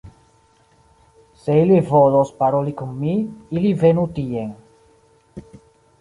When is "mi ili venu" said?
3.03-4.11